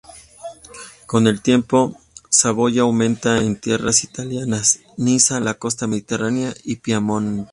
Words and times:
Con 1.05 1.27
el 1.27 1.43
tiempo, 1.43 1.95
Saboya 2.31 2.81
aumenta 2.81 3.37
en 3.37 3.55
tierras 3.55 4.03
italianas: 4.03 4.79
Niza, 4.97 5.39
la 5.39 5.53
costa 5.59 5.85
mediterránea 5.85 6.55
y 6.63 6.77
Piamonte. 6.77 7.47